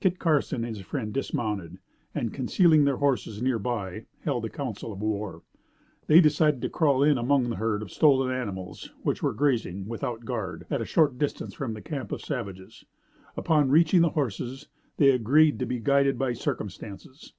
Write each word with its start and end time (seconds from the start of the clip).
Kit 0.00 0.18
Carson 0.18 0.64
and 0.64 0.74
his 0.74 0.86
friend 0.86 1.12
dismounted, 1.12 1.76
and, 2.14 2.32
concealing 2.32 2.86
their 2.86 2.96
horses 2.96 3.42
near 3.42 3.58
by, 3.58 4.06
held 4.20 4.46
a 4.46 4.48
council 4.48 4.90
of 4.90 5.02
war. 5.02 5.42
They 6.06 6.18
decided 6.18 6.62
to 6.62 6.70
crawl 6.70 7.02
in 7.02 7.18
among 7.18 7.50
the 7.50 7.56
herd 7.56 7.82
of 7.82 7.90
stolen 7.90 8.32
animals 8.34 8.90
which 9.02 9.22
were 9.22 9.34
grazing, 9.34 9.86
without 9.86 10.24
guard, 10.24 10.64
at 10.70 10.80
a 10.80 10.86
short 10.86 11.18
distance 11.18 11.52
from 11.52 11.74
the 11.74 11.82
camp 11.82 12.10
of 12.10 12.20
the 12.22 12.26
savages. 12.26 12.86
Upon 13.36 13.68
reaching 13.68 14.00
the 14.00 14.08
horses, 14.08 14.68
they 14.96 15.10
agreed 15.10 15.58
to 15.58 15.66
be 15.66 15.78
guided 15.78 16.18
by 16.18 16.32
circumstances. 16.32 17.34